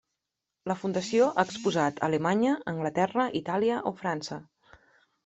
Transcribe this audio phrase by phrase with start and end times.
[0.69, 4.39] La Fundació ha exposat a Alemanya, Anglaterra, Itàlia o França.